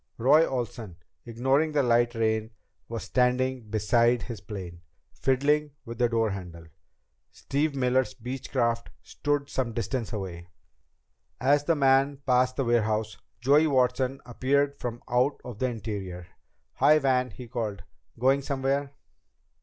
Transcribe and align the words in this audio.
Roy 0.17 0.47
Olsen, 0.47 0.97
ignoring 1.25 1.73
the 1.73 1.83
light 1.83 2.15
rain, 2.15 2.49
was 2.89 3.03
standing 3.03 3.69
beside 3.69 4.23
his 4.23 4.41
plane, 4.41 4.81
fiddling 5.13 5.73
with 5.85 5.99
the 5.99 6.09
door 6.09 6.31
handle. 6.31 6.65
Steve 7.29 7.75
Miller's 7.75 8.15
Beechcraft 8.15 8.87
stood 9.03 9.47
some 9.47 9.73
distance 9.73 10.11
away. 10.11 10.47
As 11.39 11.65
the 11.65 11.75
man 11.75 12.17
passed 12.25 12.55
the 12.55 12.65
warehouse, 12.65 13.15
Joey 13.41 13.67
Watson 13.67 14.21
appeared 14.25 14.73
from 14.79 15.03
out 15.07 15.39
of 15.45 15.59
the 15.59 15.67
interior. 15.67 16.25
"Hi, 16.77 16.97
Van!" 16.97 17.29
he 17.29 17.47
called. 17.47 17.83
"Going 18.17 18.41
somewhere?" 18.41 18.93